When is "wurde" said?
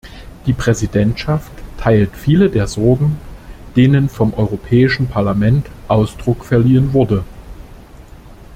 6.93-7.23